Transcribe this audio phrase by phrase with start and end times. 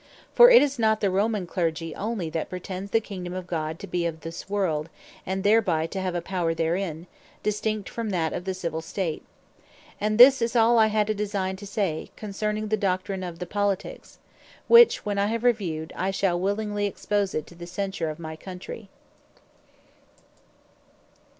[0.33, 3.85] For it is not the Romane Clergy onely, that pretends the Kingdome of God to
[3.85, 4.89] be of this World,
[5.27, 7.05] and thereby to have a Power therein,
[7.43, 9.23] distinct from that of the Civill State.
[9.99, 13.45] And this is all I had a designe to say, concerning the Doctrine of the
[13.45, 14.17] POLITIQUES.
[14.67, 18.35] Which when I have reviewed, I shall willingly expose it to the censure of my
[18.35, 18.89] Countrey.